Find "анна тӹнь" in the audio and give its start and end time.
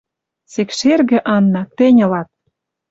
1.35-1.99